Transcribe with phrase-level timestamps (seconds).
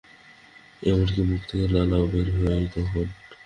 [0.81, 3.05] এমনকি মুখ থেকে লালাও বের হয় তখন।